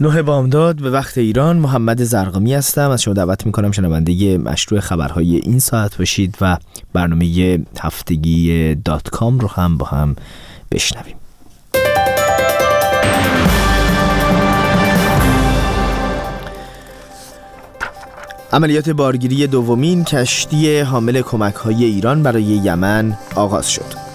[0.00, 2.90] نه بامداد به وقت ایران محمد زرقامی هستم.
[2.90, 6.56] از شما دعوت می‌کنم شنونده مشروع خبرهای این ساعت باشید و
[6.92, 10.16] برنامه هفتگی دات کام رو هم با هم
[10.72, 11.16] بشنویم.
[18.52, 24.11] عملیات بارگیری دومین کشتی حامل کمک های ایران برای یمن آغاز شد.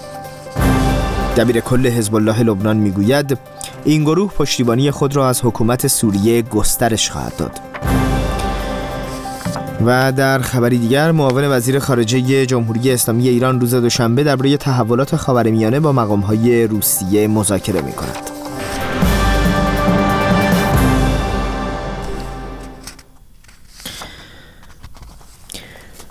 [1.38, 3.38] دبیر کل حزب الله لبنان می‌گوید
[3.84, 7.60] این گروه پشتیبانی خود را از حکومت سوریه گسترش خواهد داد
[9.86, 15.80] و در خبری دیگر معاون وزیر خارجه جمهوری اسلامی ایران روز دوشنبه درباره تحولات خاورمیانه
[15.80, 18.27] با مقامهای روسیه مذاکره می کند.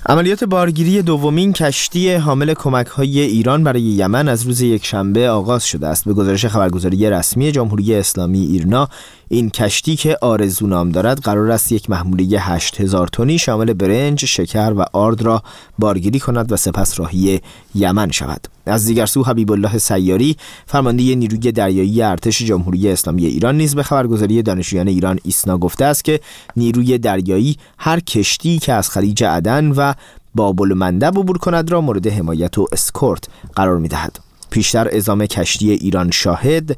[0.09, 5.87] عملیات بارگیری دومین کشتی حامل کمک های ایران برای یمن از روز یکشنبه آغاز شده
[5.87, 8.89] است به گزارش خبرگزاری رسمی جمهوری اسلامی ایرنا
[9.29, 14.73] این کشتی که آرزو نام دارد قرار است یک محموله 8000 تنی شامل برنج، شکر
[14.77, 15.43] و آرد را
[15.79, 17.41] بارگیری کند و سپس راهی
[17.75, 18.47] یمن شود.
[18.65, 23.83] از دیگر سو حبیب الله سیاری فرمانده نیروی دریایی ارتش جمهوری اسلامی ایران نیز به
[23.83, 26.19] خبرگزاری دانشجویان ایران ایسنا گفته است که
[26.57, 29.93] نیروی دریایی هر کشتی که از خلیج عدن و
[30.37, 33.23] بابل مندب عبور کند را مورد حمایت و اسکورت
[33.55, 34.19] قرار می دهد.
[34.49, 36.77] پیشتر ازام کشتی ایران شاهد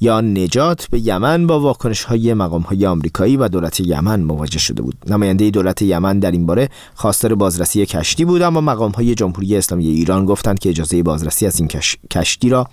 [0.00, 4.82] یا نجات به یمن با واکنش های مقام های آمریکایی و دولت یمن مواجه شده
[4.82, 4.94] بود.
[5.06, 9.86] نماینده دولت یمن در این باره خواستار بازرسی کشتی بود اما مقام های جمهوری اسلامی
[9.86, 11.68] ایران گفتند که اجازه بازرسی از این
[12.10, 12.66] کشتی را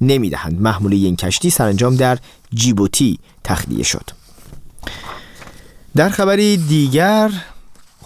[0.00, 0.60] نمی‌دهند.
[0.60, 2.18] محموله این کشتی سرانجام در
[2.54, 4.10] جیبوتی تخلیه شد.
[5.96, 7.30] در خبری دیگر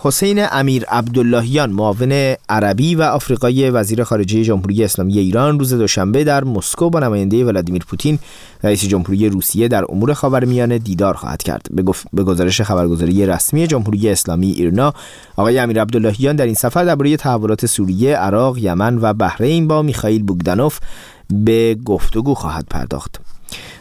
[0.03, 2.13] حسین امیر عبداللهیان معاون
[2.49, 7.85] عربی و آفریقای وزیر خارجه جمهوری اسلامی ایران روز دوشنبه در مسکو با نماینده ولادیمیر
[7.85, 8.19] پوتین
[8.63, 11.67] رئیس جمهوری روسیه در امور خاورمیانه دیدار خواهد کرد
[12.13, 14.95] به, گزارش خبرگزاری رسمی جمهوری اسلامی ایرنا
[15.37, 20.23] آقای امیر عبداللهیان در این سفر درباره تحولات سوریه، عراق، یمن و بحرین با میخائیل
[20.23, 20.79] بوگدانوف
[21.31, 23.30] به گفتگو خواهد پرداخت.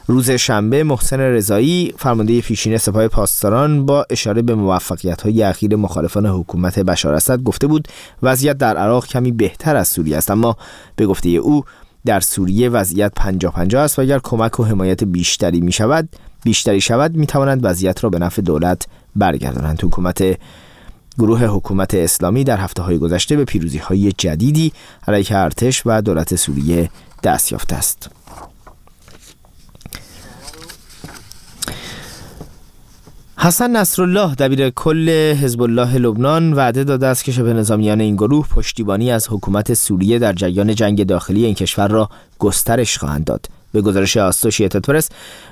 [0.10, 6.26] روز شنبه محسن رضایی فرمانده پیشین سپاه پاسداران با اشاره به موفقیت های اخیر مخالفان
[6.26, 7.88] حکومت بشار اسد گفته بود
[8.24, 10.32] وضعیت در عراق کمی بهتر از سوریه است.
[10.32, 10.58] اما
[10.96, 11.64] به گفته او
[12.06, 16.10] در سوریه وضعیت 50 50 است و اگر کمک و حمایت بیشتری می شود
[16.44, 20.38] بیشتری شود می توانند وضعیت را به نفع دولت برگردانند حکومت
[21.20, 24.74] گروه حکومت اسلامی در هفته های گذشته به پیروزی های جدیدی
[25.08, 26.90] علیه ارتش و دولت سوریه
[27.24, 28.19] دست یافته است.
[33.42, 35.10] حسن نصرالله دبیر کل
[35.42, 40.20] حزب الله لبنان وعده داده است که شبه نظامیان این گروه پشتیبانی از حکومت سوریه
[40.20, 43.46] در جریان جنگ داخلی این کشور را گسترش خواهند داد.
[43.72, 45.10] به گزارش آستوشیتد پرس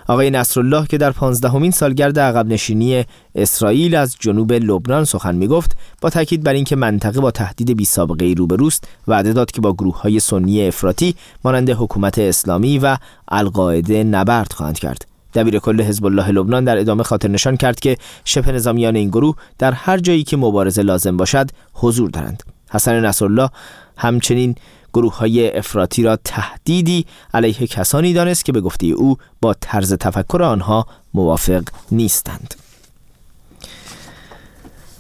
[0.08, 3.06] آقای نصرالله که در پانزدهمین سالگرد عقب نشینی
[3.36, 5.72] اسرائیل از جنوب لبنان سخن می گفت
[6.02, 9.74] با تاکید بر اینکه منطقه با تهدید بی سابقه ای روبروست وعده داد که با
[9.74, 12.98] گروه های سنی افراطی مانند حکومت اسلامی و
[13.28, 15.17] القاعده نبرد خواهند کرد.
[15.34, 19.36] دبیر کل حزب الله لبنان در ادامه خاطر نشان کرد که شبه نظامیان این گروه
[19.58, 22.44] در هر جایی که مبارزه لازم باشد حضور دارند.
[22.70, 23.50] حسن نصرالله
[23.98, 24.56] همچنین
[24.94, 30.44] گروه های افراطی را تهدیدی علیه کسانی دانست که به گفته او با طرز تفکر
[30.44, 32.54] آنها موافق نیستند.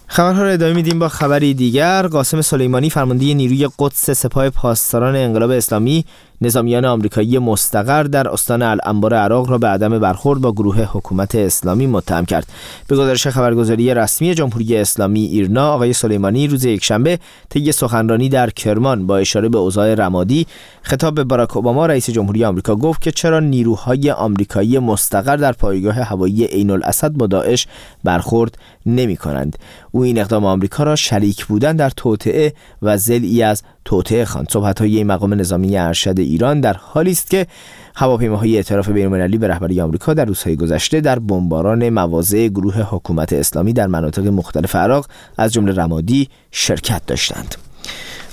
[0.07, 2.07] خبرها را ادامه میدیم با خبری دیگر.
[2.07, 6.05] قاسم سلیمانی فرمانده نیروی قدس سپاه پاسداران انقلاب اسلامی
[6.41, 11.87] نظامیان آمریکایی مستقر در استان الانبار عراق را به عدم برخورد با گروه حکومت اسلامی
[11.87, 12.47] متهم کرد.
[12.87, 19.07] به گزارش خبرگزاری رسمی جمهوری اسلامی ایرنا آقای سلیمانی روز یکشنبه طی سخنرانی در کرمان
[19.07, 20.47] با اشاره به اوضاع رمادی
[20.81, 25.95] خطاب به باراک اوباما رئیس جمهوری آمریکا گفت که چرا نیروهای آمریکایی مستقر در پایگاه
[25.95, 27.67] هوایی عین الاسد با داعش
[28.03, 29.57] برخورد نمی کنند
[29.91, 34.97] او این اقدام آمریکا را شریک بودن در توطعه جزئی از توطئه خواند صحبت های
[34.97, 37.47] این مقام نظامی ارشد ایران در حالی است که
[37.95, 43.73] هواپیماهای ائتلاف بین‌المللی به رهبری آمریکا در روزهای گذشته در بمباران مواضع گروه حکومت اسلامی
[43.73, 45.07] در مناطق مختلف عراق
[45.37, 47.55] از جمله رمادی شرکت داشتند.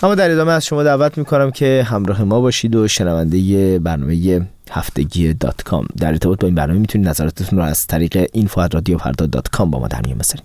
[0.03, 5.33] اما در ادامه از شما دعوت می‌کنم که همراه ما باشید و شنونده برنامه هفتگی
[5.33, 5.87] دات کام.
[5.97, 8.99] در ارتباط با این برنامه می‌تونید نظراتتون رو از طریق info radio
[9.33, 10.45] dot com با ما در میون بذارید.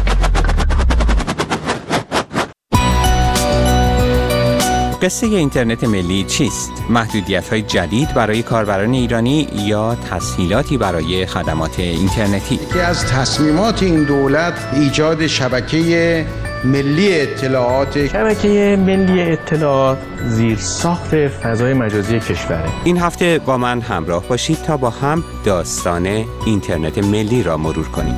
[5.01, 12.55] قصه اینترنت ملی چیست؟ محدودیت های جدید برای کاربران ایرانی یا تسهیلاتی برای خدمات اینترنتی؟
[12.55, 16.25] یکی از تصمیمات این دولت ایجاد شبکه
[16.63, 24.23] ملی اطلاعات شبکه ملی اطلاعات زیر ساخت فضای مجازی کشوره این هفته با من همراه
[24.27, 28.15] باشید تا با هم داستان اینترنت ملی را مرور کنیم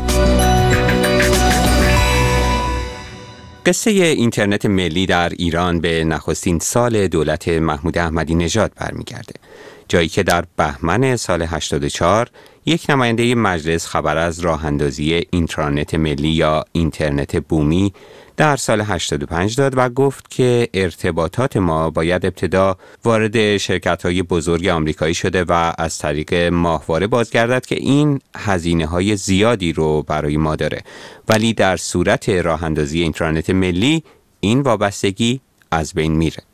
[3.66, 9.34] قصه اینترنت ملی در ایران به نخستین سال دولت محمود احمدی نژاد برمیگرده.
[9.88, 12.30] جایی که در بهمن سال 84
[12.66, 17.94] یک نماینده مجلس خبر از راه اندازی اینترنت ملی یا اینترنت بومی
[18.38, 24.68] در سال 85 داد و گفت که ارتباطات ما باید ابتدا وارد شرکت های بزرگ
[24.68, 30.56] آمریکایی شده و از طریق ماهواره بازگردد که این هزینه های زیادی رو برای ما
[30.56, 30.82] داره.
[31.30, 34.04] ولی در صورت راه اندازی اینترنت ملی
[34.40, 36.53] این وابستگی از بین میره.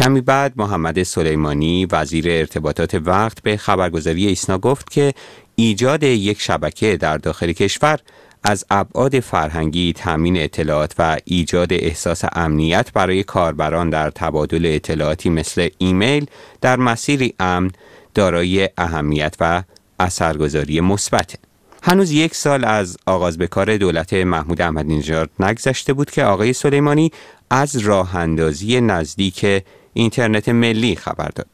[0.00, 5.14] کمی بعد محمد سلیمانی وزیر ارتباطات وقت به خبرگزاری ایسنا گفت که
[5.56, 7.98] ایجاد یک شبکه در داخل کشور
[8.44, 15.68] از ابعاد فرهنگی تامین اطلاعات و ایجاد احساس امنیت برای کاربران در تبادل اطلاعاتی مثل
[15.78, 16.26] ایمیل
[16.60, 17.70] در مسیری امن
[18.14, 19.62] دارای اهمیت و
[19.98, 21.34] اثرگذاری مثبت.
[21.82, 26.52] هنوز یک سال از آغاز به کار دولت محمود احمدی نژاد نگذشته بود که آقای
[26.52, 27.12] سلیمانی
[27.50, 31.48] از راه اندازی نزدیک اینترنت ملی خبر داد.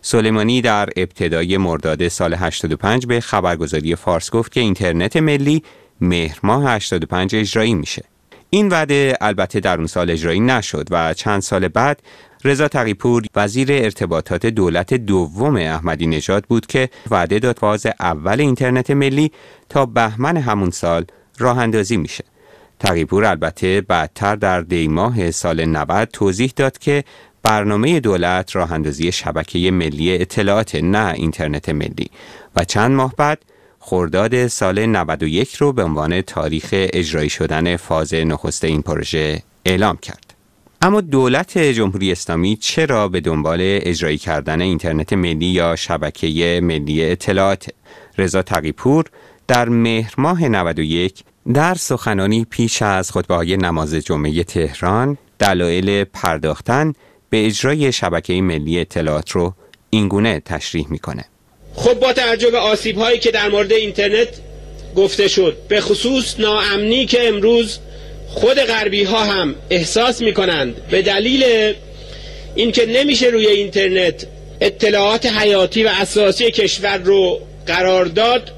[0.00, 5.62] سلیمانی در ابتدای مرداد سال 85 به خبرگزاری فارس گفت که اینترنت ملی
[6.00, 8.04] مهر ماه 85 اجرایی میشه.
[8.50, 12.02] این وعده البته در اون سال اجرایی نشد و چند سال بعد
[12.44, 18.90] رضا تقیپور وزیر ارتباطات دولت دوم احمدی نژاد بود که وعده داد فاز اول اینترنت
[18.90, 19.32] ملی
[19.68, 21.04] تا بهمن همون سال
[21.38, 22.24] راه اندازی میشه.
[22.78, 27.04] تقیپور البته بعدتر در دیماه سال 90 توضیح داد که
[27.42, 32.10] برنامه دولت راه اندازی شبکه ملی اطلاعات نه اینترنت ملی
[32.56, 33.42] و چند ماه بعد
[33.78, 40.34] خرداد سال 91 رو به عنوان تاریخ اجرایی شدن فاز نخست این پروژه اعلام کرد.
[40.82, 47.70] اما دولت جمهوری اسلامی چرا به دنبال اجرایی کردن اینترنت ملی یا شبکه ملی اطلاعات
[48.18, 49.04] رضا تقیپور
[49.48, 51.24] در مهر ماه 91
[51.54, 56.92] در سخنانی پیش از خطبه های نماز جمعه تهران دلایل پرداختن
[57.32, 59.54] به اجرای شبکه ملی اطلاعات رو
[59.90, 61.24] اینگونه تشریح می‌کنه.
[61.74, 64.28] خب با توجه به آسیب هایی که در مورد اینترنت
[64.96, 67.78] گفته شد به خصوص ناامنی که امروز
[68.28, 71.74] خود غربی ها هم احساس می کنند به دلیل
[72.54, 74.26] اینکه نمیشه روی اینترنت
[74.60, 78.50] اطلاعات حیاتی و اساسی کشور رو قرار داد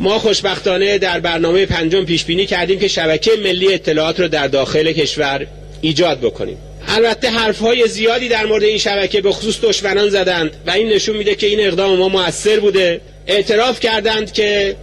[0.00, 4.92] ما خوشبختانه در برنامه پنجم پیش بینی کردیم که شبکه ملی اطلاعات رو در داخل
[4.92, 5.46] کشور
[5.80, 10.70] ایجاد بکنیم البته حرف های زیادی در مورد این شبکه به خصوص دشمنان زدند و
[10.70, 13.00] این نشون میده که این اقدام ما موثر بوده.
[13.26, 14.76] اعتراف کردند که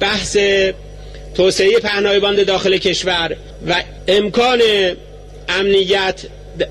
[0.00, 0.36] بحث
[1.34, 3.36] توسعه پهنای باند داخل کشور
[3.68, 4.60] و امکان
[5.48, 6.20] امنیت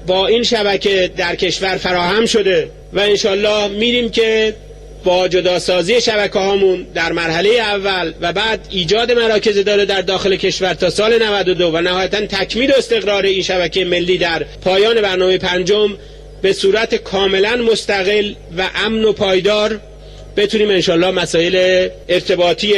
[0.08, 4.56] با این شبکه در کشور فراهم شده و انشالله میریم که
[5.04, 10.74] با جداسازی شبکه هامون در مرحله اول و بعد ایجاد مراکز داره در داخل کشور
[10.74, 15.98] تا سال 92 و نهایتا تکمیل استقرار این شبکه ملی در پایان برنامه پنجم
[16.42, 19.80] به صورت کاملا مستقل و امن و پایدار
[20.38, 22.74] بتونیم انشالله مسائل ارتباطی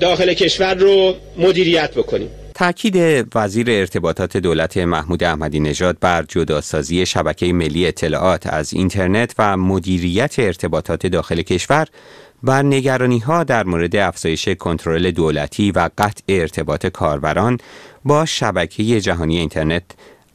[0.00, 2.30] داخل کشور رو مدیریت بکنیم.
[2.58, 9.56] تاکید وزیر ارتباطات دولت محمود احمدی نژاد بر جداسازی شبکه ملی اطلاعات از اینترنت و
[9.56, 11.86] مدیریت ارتباطات داخل کشور
[12.42, 17.58] بر نگرانی ها در مورد افزایش کنترل دولتی و قطع ارتباط کاربران
[18.04, 19.84] با شبکه جهانی اینترنت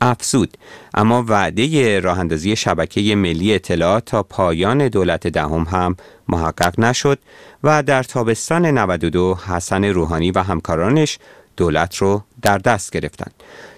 [0.01, 0.57] افزود.
[0.93, 5.95] اما وعده راه اندازی شبکه ملی اطلاعات تا پایان دولت دهم هم
[6.27, 7.19] محقق نشد
[7.63, 11.19] و در تابستان 92 حسن روحانی و همکارانش
[11.57, 13.31] دولت رو در دست گرفتن.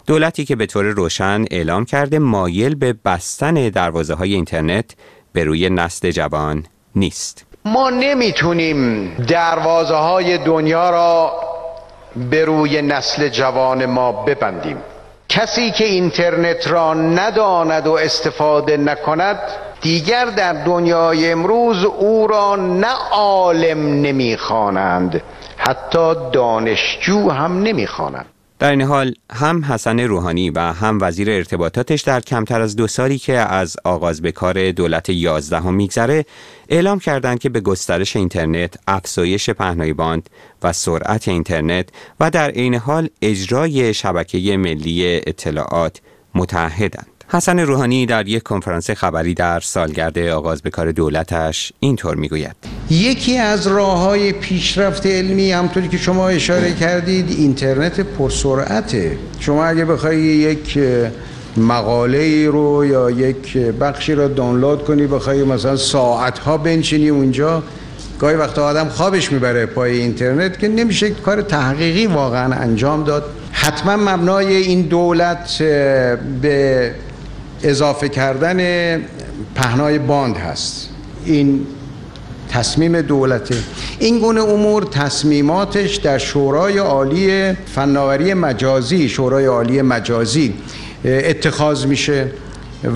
[0.08, 4.86] دولتی که به طور روشن اعلام کرده مایل به بستن دروازه های اینترنت
[5.34, 6.65] به روی نسل جوان
[6.96, 7.46] نیست.
[7.65, 11.32] ما نمی‌تونیم دروازه های دنیا را
[12.29, 14.77] به روی نسل جوان ما ببندیم.
[15.29, 19.39] کسی که اینترنت را نداند و استفاده نکند
[19.82, 25.22] دیگر در دنیای امروز او را نه عالم نمی‌خوانند.
[25.67, 28.25] حتی دانشجو هم نمی‌خوانند
[28.60, 33.17] در این حال هم حسن روحانی و هم وزیر ارتباطاتش در کمتر از دو سالی
[33.17, 36.25] که از آغاز به کار دولت یازدهم میگذره
[36.69, 40.29] اعلام کردند که به گسترش اینترنت، افزایش پهنای باند
[40.63, 46.01] و سرعت اینترنت و در عین حال اجرای شبکه ملی اطلاعات
[46.36, 47.14] متحدند.
[47.27, 52.55] حسن روحانی در یک کنفرانس خبری در سالگرد آغاز به کار دولتش اینطور می‌گوید.
[52.89, 59.86] یکی از راه های پیشرفت علمی همطوری که شما اشاره کردید اینترنت پرسرعته شما اگه
[59.86, 60.79] بخوای یک
[61.58, 67.63] مقاله رو یا یک بخشی رو دانلود کنی بخوای مثلا ساعت ها بنشینی اونجا
[68.20, 73.24] گاهی وقتا آدم خوابش می‌بره پای اینترنت که نمیشه کار تحقیقی واقعا انجام داد.
[73.51, 75.58] حتما مبنای این دولت
[76.41, 76.91] به
[77.65, 78.60] اضافه کردن
[79.55, 80.89] پهنای باند هست.
[81.25, 81.67] این
[82.50, 83.55] تصمیم دولته.
[84.00, 90.53] این گونه امور تصمیماتش در شورای عالی فناوری مجازی شورای عالی مجازی
[91.05, 92.27] اتخاذ میشه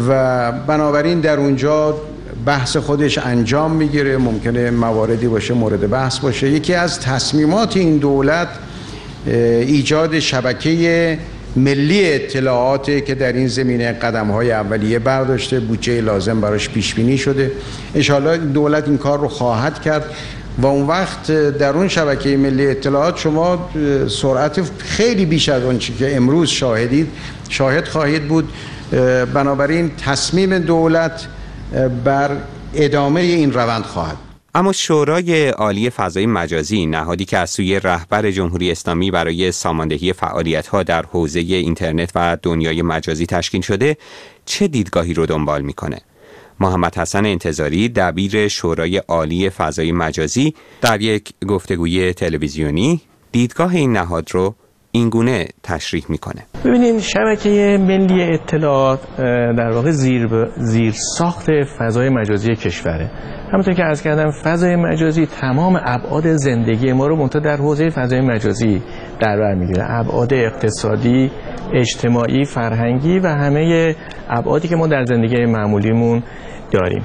[0.09, 1.97] و بنابراین در اونجا
[2.45, 4.17] بحث خودش انجام می‌گیره.
[4.17, 6.49] ممکنه مواردی باشه مورد بحث باشه.
[6.49, 8.47] یکی از تصمیمات این دولت
[9.25, 11.17] ایجاد شبکه
[11.56, 17.18] ملی اطلاعات که در این زمینه قدم های اولیه برداشته بودجه لازم براش پیش بینی
[17.18, 17.51] شده.
[17.96, 20.06] انشاءالله دولت این کار رو خواهد کرد
[20.58, 23.70] و اون وقت در اون شبکه ملی اطلاعات شما
[24.08, 27.08] سرعت خیلی بیش از اون که امروز شاهدید
[27.50, 28.50] شاهد خواهید بود.
[29.34, 31.27] بنابراین تصمیم دولت
[32.06, 32.32] بر
[32.74, 38.72] ادامه این روند خواهد اما شورای عالی فضای مجازی نهادی که از سوی رهبر جمهوری
[38.72, 40.13] اسلامی برای ساماندهی
[40.72, 43.98] ها در حوزه اینترنت و دنیای مجازی تشکیل شده
[44.46, 46.01] چه دیدگاهی رو دنبال می‌کنه؟
[46.60, 53.01] محمد حسن انتظاری دبیر شورای عالی فضای مجازی در یک گفتگوی تلویزیونی
[53.32, 54.56] دیدگاه این نهاد رو
[54.91, 56.41] اینگونه تشریح می‌کنه.
[56.65, 59.00] ببینید شبکه ملی اطلاعات
[59.58, 60.27] در واقع زیر,
[60.58, 63.12] زیر ساخت فضای مجازی کشوره.
[63.53, 68.22] همونطور که از کردم فضای مجازی تمام ابعاد زندگی ما رو منتها در حوزه فضای
[68.22, 68.81] مجازی
[69.22, 69.86] در بر می‌گیره.
[69.89, 71.31] ابعاد اقتصادی
[71.74, 73.96] اجتماعی فرهنگی و همه
[74.29, 76.24] ابعادی که ما در زندگی معمولیمون
[76.72, 77.03] داریم.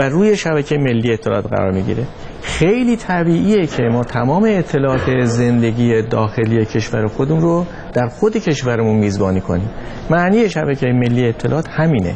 [0.00, 2.04] و روی شبکه ملی اطلاعات قرار می‌گیره.
[2.58, 9.40] خیلی طبیعیه که ما تمام اطلاعات زندگی داخلی کشور خودمون رو در خود کشورمون میزبانی
[9.40, 9.70] کنیم.
[10.10, 12.14] معنی شبکه ملی اطلاعات همینه.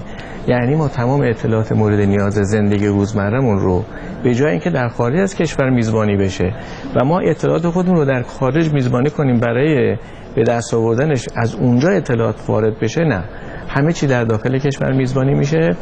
[0.48, 3.84] یعنی ما تمام اطلاعات مورد نیاز زندگی روزمرهمون رو
[4.24, 6.54] به جای اینکه در خارج از کشور میزبانی بشه
[6.96, 9.96] و ما اطلاعات خودمون رو در خارج میزبانی کنیم برای
[10.34, 13.24] به دست آوردنش از اونجا اطلاعات وارد بشه نه.
[13.68, 15.76] همه چی در داخل کشور میزبانی میشه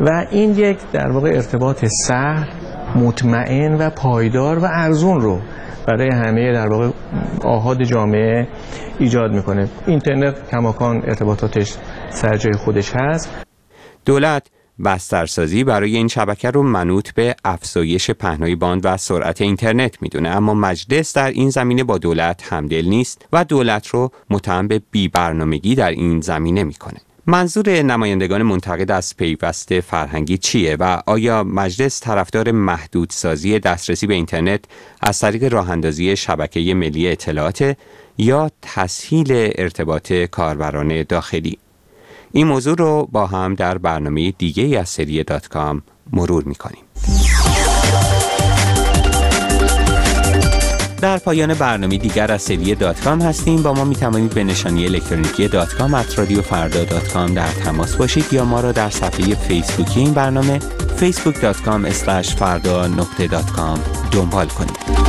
[0.00, 2.63] و این یک در واقع ارتباط سهل
[2.94, 5.40] مطمئن و پایدار و ارزون رو
[5.86, 6.90] برای همه در واقع
[7.44, 8.48] آهاد جامعه
[8.98, 9.68] ایجاد می‌کنه.
[9.86, 11.74] اینترنت کماکان ارتباطاتش
[12.10, 13.30] سر جای خودش هست.
[14.04, 14.46] دولت
[14.84, 20.54] بسترسازی برای این شبکه رو منوط به افزایش پهنای باند و سرعت اینترنت می‌دونه اما
[20.54, 25.74] مجلس در این زمینه با دولت همدل نیست و دولت رو متهم به بی برنامگی
[25.74, 27.00] در این زمینه می‌کنه.
[27.26, 34.64] منظور نمایندگان منتقد از پیوست فرهنگی چیه و آیا مجلس طرفدار محدودسازی دسترسی به اینترنت
[35.00, 37.76] از طریق راه اندازی شبکه ملی اطلاعات
[38.18, 41.58] یا تسهیل ارتباط کاربران داخلی؟
[42.32, 46.83] این موضوع رو با هم در برنامه دیگه از سری دات کام مرور می‌کنیم.
[51.04, 53.62] در پایان برنامه دیگر از سری دات کام هستیم.
[53.62, 57.96] با ما می توانید به نشانی الکترونیکی دات کام رادیو فردا دات کام در تماس
[57.96, 60.58] باشید یا ما را در صفحه فیسبوکی این برنامه
[61.00, 61.90] facebook.com
[62.38, 63.44] فردا نقطه دات
[64.12, 65.03] دنبال کنید.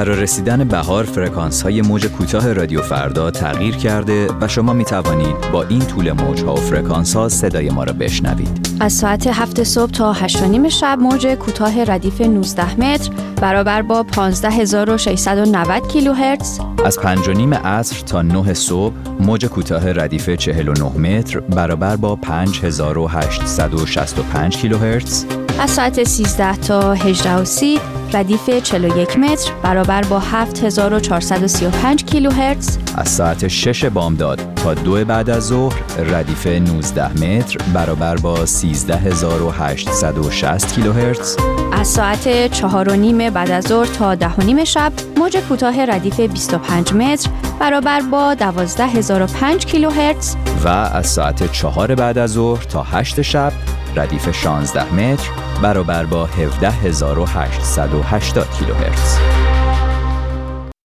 [0.00, 5.36] با فرارسیدن بهار فرکانس های موج کوتاه رادیو فردا تغییر کرده و شما می توانید
[5.52, 8.68] با این طول موج ها و فرکانس ها صدای ما را بشنوید.
[8.80, 14.02] از ساعت هفت صبح تا هشت نیم شب موج کوتاه ردیف 19 متر برابر با
[14.02, 21.40] 15690 کیلوهرتز از پنج و نیم عصر تا نه صبح موج کوتاه ردیف 49 متر
[21.40, 25.24] برابر با 5865 کیلوهرتز
[25.60, 27.80] از ساعت 13 تا 18 و 30
[28.14, 32.78] ردیف 41 متر برابر با 7435 کیلوهرتز.
[32.96, 40.74] از ساعت 6 بامداد تا دو بعد از ظهر ردیف 19 متر برابر با 13860
[40.74, 41.36] کیلوهرتز.
[41.72, 45.84] از ساعت 4 و نیم بعد از ظهر تا 10 و نیم شب موج کوتاه
[45.84, 50.36] ردیف 25 متر برابر با 12005 کیلوهرتز.
[50.64, 53.52] و از ساعت 4 بعد از ظهر تا 8 شب
[53.96, 59.39] ردیف 16 متر برابر با 17880 کیلوهرتز.